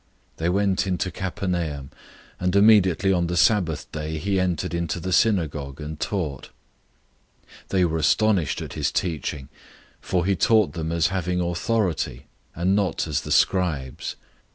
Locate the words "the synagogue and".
4.99-5.99